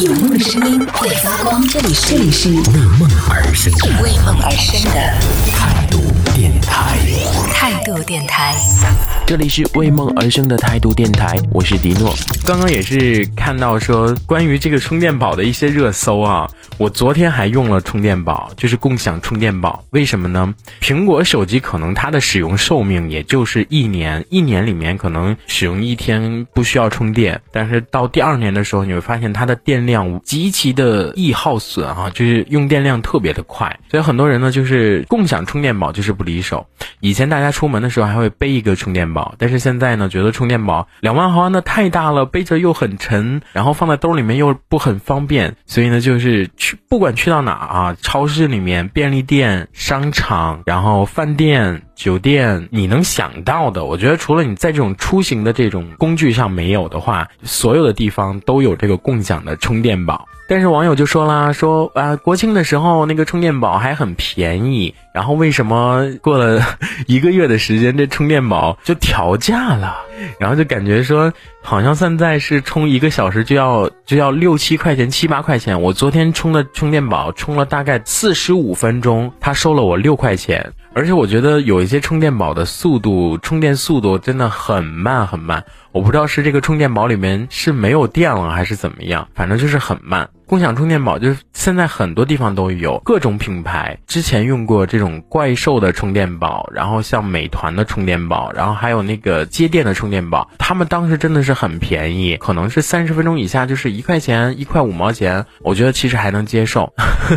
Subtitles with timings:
[0.00, 2.56] 有梦的声音会发光，这里是这里是为
[2.98, 4.02] 梦而生的。
[4.02, 4.90] 为梦而生的。
[5.52, 6.00] 态度
[6.34, 6.96] 电台。
[7.52, 8.54] 态度电台。
[9.26, 12.14] 这里是为梦而生的态度电台，我是迪诺。
[12.44, 16.48] 刚刚也是看到说关于这个充电宝的一些热搜啊，
[16.78, 19.84] 我昨天还用了充电宝，就是共享充电宝。
[19.90, 20.52] 为什么呢？
[20.80, 33.78] 苹果手机可能它的使用寿命也就是一年，一年里面可能使用一天不需要充电，但是到第二年的时候，你会发现它的电量极其的易耗损啊，就是用电量特别的快。
[33.90, 36.66] 所以很多人呢，就是共享充电宝就是不离手。
[36.98, 60.26] 以前大家出门的时候还会背一个充电宝，但是现在呢，觉得充电宝两万毫安的太大了，背着又很沉，然后放在兜里面又不很方便，所以呢，就是去不管去到哪啊，超市里面、便利店、商场，然后饭店、酒店，你能想到的，我觉得除了你在这种出行的这种工具上没有的话，所有的地方都有这个共享的充电宝。
[60.50, 66.60] 但是网友就说啦，说啊，国庆的时候那个充电宝还很便宜，然后为什么过了
[67.06, 69.96] 一个月的时间，这充电宝就调价了？
[70.40, 75.80] 然后就感觉说，好像现在是充一个小时就要就要六七块钱、七八块钱。
[75.80, 80.72] 我昨天充的充电宝充了大概四十五分钟，他收了我六块钱。
[80.92, 85.64] 而且我觉得有一些充电宝的速度，充电速度真的很慢很慢。
[85.92, 90.28] 我不知道是这个充电宝里面是没有电了还是怎么样，反正就是很慢。
[90.50, 106.92] 共享充电宝就是现在很多地方都有各种品牌，之前用过这种怪兽的充电宝，然后像美团的充电宝，然后还有那个接电的充电宝，他们当时真的是很便宜，可能是三十分钟以下就是一块钱、一块五毛钱，我觉得其实还能接受。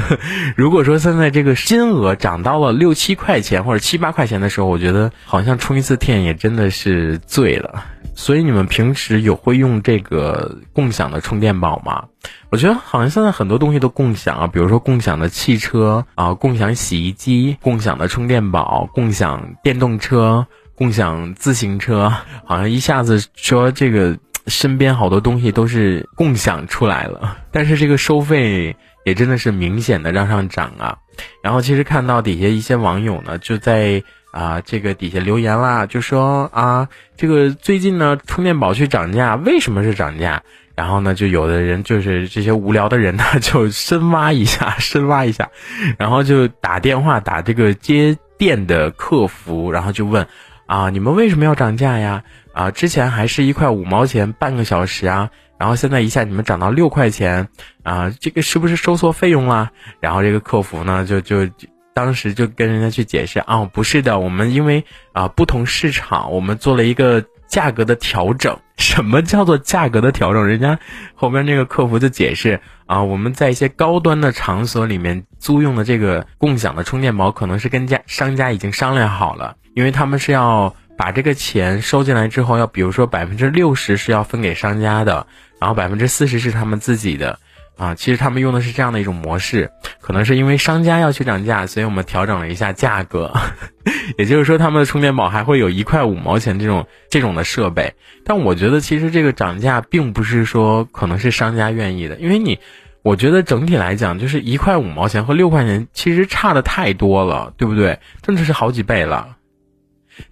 [0.57, 7.85] 如果说现在这个金额涨到了六七块钱或者七八块钱的时候，我觉得好像充一次电也真的是醉了。
[8.15, 12.05] 所以你们平时有会用这个共享的充电宝吗？
[12.49, 20.45] 我觉得好像现在很多东西都共享啊，比如说共享的汽车啊，共享洗衣机，共享的充电宝，共享电动车，
[20.75, 22.13] 共享自行车，
[22.45, 24.17] 好像一下子说这个
[24.47, 28.75] 身边好多东西都是共享出来了，但是这个收费
[29.05, 30.97] 也真的是明显的让上涨啊。
[31.43, 34.03] 然后其实看到底下一些网友呢，就在。
[34.33, 40.41] 啊，这个底下留言啦，就说啊，这个最近呢，充电宝去涨价，为什么是涨价？
[40.75, 45.49] 然后呢，就有的人就是这些无聊的人呢，就深挖一下， 深挖一下，
[45.97, 50.27] 然后就打电话打这个接电的客服，然后就问
[50.65, 52.23] 啊，你们为什么要涨价呀？
[52.53, 57.47] 啊，之前还是一块五毛钱半个小时啊，然后现在一下你们涨到六块钱
[57.83, 59.71] 啊，这个是不是收错费用啦？
[59.99, 61.47] 然后这个客服呢，就就。
[61.95, 68.57] 当时就跟人家去解释啊，不是的，我们因为啊不同市场，我们做了一个价格的调整。
[68.77, 70.47] 什么叫做价格的调整？
[70.47, 70.79] 人家
[71.13, 85.27] 后边那个客服就解释啊，我们在一些高端的场所里面租用的这个共享的充电宝，可能是跟家商家已经商量好了，因为他们是要把这个钱收进来之后，要比如说百分之六十是要分给商家的，
[85.59, 87.37] 然后百分之四十是他们自己的。
[87.75, 93.33] 啊，其实他们用的是这样的一种模式，可能是因为商家要去涨价，所以我们调整了一下价格。
[94.17, 97.95] 也就是说，他们的充电宝还会有一块五毛钱这种这种的设备。
[98.23, 102.59] 但我觉得，其实这个涨价并不是说可能是商家愿意的，因为你，
[103.01, 107.99] 我觉得整体来讲，就是一块五毛钱和六块钱其实差的太多了，对不对？
[108.21, 109.37] 真的是好几倍了。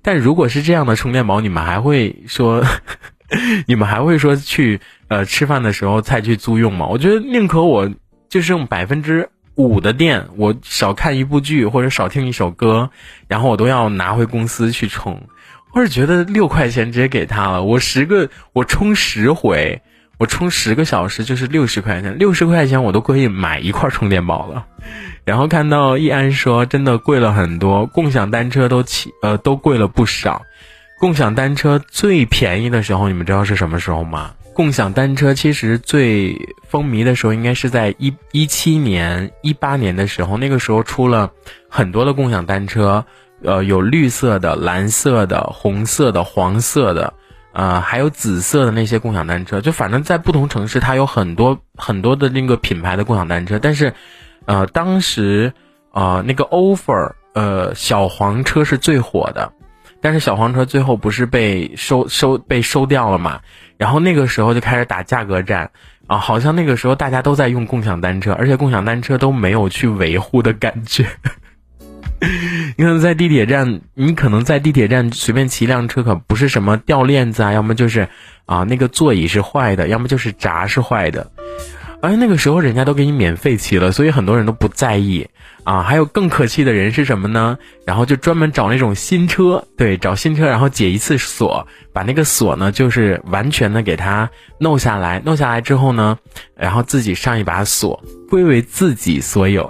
[0.04, 2.64] 但如果是这样的充电宝，你们还会说？
[3.66, 6.86] 你们还会说去呃吃饭的时候再去租用吗？
[6.86, 7.90] 我觉得宁可我
[8.30, 12.90] 就剩百分之五的电，我少看一部剧或者少听一首歌，
[13.28, 15.22] 然后我都要拿回公司去充。
[15.74, 19.82] 我是觉得六块钱直接给他了，我十个我充十回，
[20.18, 24.66] 我充十个小时就是六十块钱，六十块钱我都可以买一块充电宝了。
[25.24, 30.42] 然后看到易安说真的贵了很多，共享单车都起呃都贵了不少。
[31.02, 34.36] 共享单车最便宜的时候，你们知道是什么时候吗？
[34.54, 36.38] 共享单车其实最
[36.70, 40.38] 风靡的时候，应该是在一一七年、一八年的时候。
[40.38, 41.32] 那个时候出了
[41.68, 43.04] 很多的共享单车，
[43.44, 47.12] 呃，有绿色的、蓝色的、红色的、黄色的，
[47.54, 49.60] 呃，还有紫色的那些共享单车。
[49.60, 53.58] 就反正在不同城市，它有很多很多的那个品牌的共享单车。
[53.58, 53.92] 但是，
[54.46, 55.52] 呃，当时，
[55.94, 59.52] 呃，那个 offer，呃，小黄车是最火的。
[60.02, 63.40] 但是小黄车最后不是被收收被收掉了嘛？
[63.78, 65.72] 然后那个时候就开始打价格战
[66.08, 71.06] 啊，好像那个时候大家都在用共享单车，而且共享单车都没有去维护的感觉。
[72.78, 78.08] 你看在地铁站，你可能在地铁站随便骑一辆车，可不是什么掉链子啊，要么就是
[78.46, 81.32] 啊那个座椅是坏的，要么就是闸是坏的。
[82.02, 85.28] 而那个时候人家都给你免费骑了，所以很多人都不在意
[85.64, 85.84] 啊。
[85.84, 87.58] 还有更可气的人是什么呢？
[87.86, 96.18] 然后就专门找那种新车，对，找新车，然后解一次锁，把那个锁呢，就是完全的给它弄下来，弄下来之后呢，
[96.56, 99.70] 然后自己上一把锁，归为自己所有。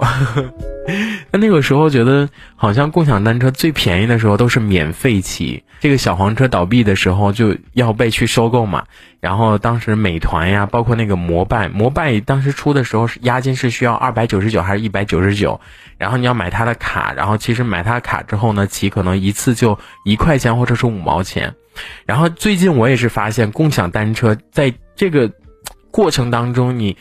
[1.32, 5.64] 那那个时候觉得，好像共享单车最便宜的时候都是免费骑。
[5.80, 8.84] 这个小黄车倒闭的时候就要被去收购嘛。
[9.18, 15.58] 然后当时美团呀，包括那个摩拜，摩拜当时出的时候是押金是需要二百九十九还是一百九十九？
[15.96, 21.54] 然后你要买他的卡，然后其实买他的卡之后呢，骑可能一次就一块钱或者是五毛钱。
[22.04, 25.32] 然后最近我也是发现，共享单车在这个
[25.90, 26.94] 过程当中，你。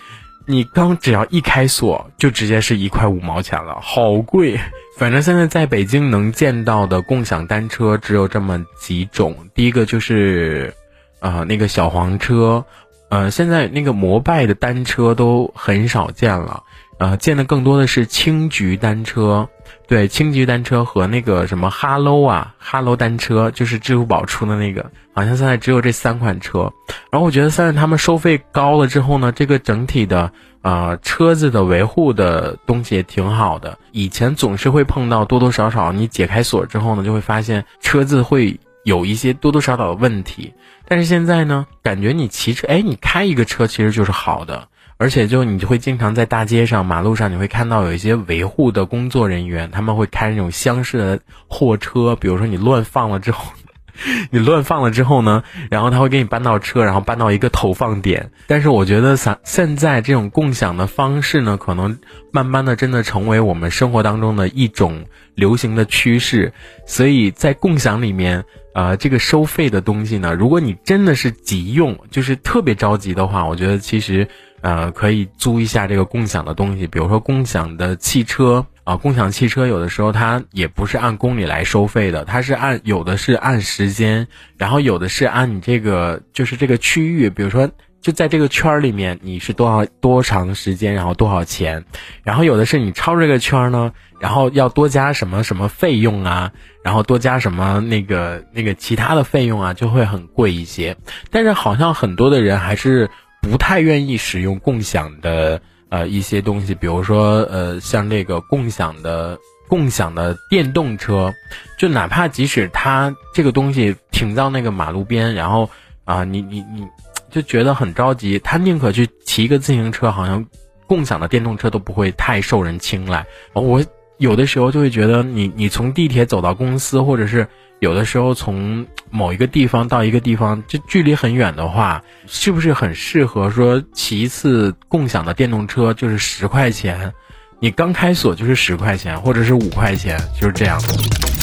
[0.51, 4.59] 你刚只要一开锁，就直接是一块五毛钱了，好贵。
[4.99, 10.73] 反正现在在北京能见到的共享单车只有这么几种，第一个就是，
[11.21, 12.63] 啊，那个小黄车，
[13.09, 16.61] 呃，现在那个摩拜的单车都很少见了。
[17.01, 19.49] 呃，见的更多的是青桔单车，
[19.87, 26.71] 对，青桔单车和那个什么哈喽啊，哈喽单车，就是支付宝出的那个，好像现在只有这三款车。
[27.11, 30.31] 然后我觉得现在他们收费高了之后呢，这个整体的
[30.61, 33.79] 呃车子的维护的东西也挺好的。
[33.91, 40.53] 以前总是会碰到多多少少，你解开锁之后呢，就会发现车子会有一些多多少少的问题。
[40.87, 44.67] 但是现在呢，感觉你骑车，哎，你开一个车其实就是好的。
[45.01, 52.15] 而且就你就会经常在大街上、马路上，你会看到有一些维护的工作人员，他们会开那种厢式的货车。
[52.15, 53.51] 比如说你乱放了之后，
[54.29, 58.29] 你乱放了之后呢，然后他会给你搬到车，然后搬到一个投放点。
[58.45, 61.97] 但是我觉得现现在这种共享的方式呢，可能
[62.31, 66.53] 慢慢的真的成为我们生活当中的一种流行的趋势。
[66.85, 68.45] 所以在共享里面，
[68.75, 74.27] 呃，这个收费的东西呢，如果你真的是急用，就是特别着急的话，我觉得其实。
[74.61, 84.27] 呃，可以租一下这个共享的东西，比如说共享的汽车啊，共享汽车有的时候它也不是按公里来收费的，它是按有的是按时间，
[84.57, 87.69] 然后有的是按你这个就是这个区域，比如说
[88.01, 91.83] 就在这个圈儿里面你是多少多长时间，然后多少钱，
[92.23, 96.51] 然后有的是你超这个圈儿呢，然后要多加什么什么费用啊，
[96.83, 100.95] 然后多加什么那个那个其他的费用啊，就会很贵一些，
[101.31, 103.09] 但是好像很多的人还是。
[103.41, 105.59] 不太愿意使用共享的
[105.89, 111.33] 呃一些东西，比如说呃像这个共享的共享的电动车，
[111.77, 115.69] 就哪怕即使它这个东西停到那个马路边，然后
[116.05, 116.87] 啊你你你
[117.29, 120.45] 就觉得很着急，他宁可去骑一个自行车，好像
[120.85, 123.25] 共享的电动车都不会太受人青睐。
[123.53, 123.83] 我
[124.21, 127.45] 有的时候就会觉得，你你从地铁走到公司，或者是。
[127.81, 135.91] 有的时候从某一个地方到一个地方，这距离很远的话，是不是很适合说骑一次共享的电动车？
[135.95, 137.11] 就是十块钱，
[137.59, 140.89] 你刚开锁就是十块钱，或者是五块钱，就是这样的。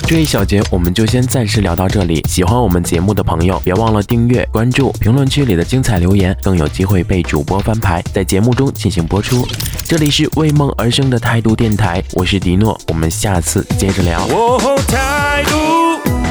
[0.06, 2.22] 这一小节我们就先暂时聊到这里。
[2.28, 9.44] 喜欢我们节目的朋友，别忘了订阅、关注，评论区里的精彩留言更有机会被主播翻牌，在节目中进行播出。
[9.88, 14.28] 这里是为梦而生的态度电台，我是迪诺，我们下次接着聊。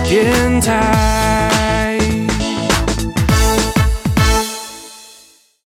[0.08, 1.57] 电台。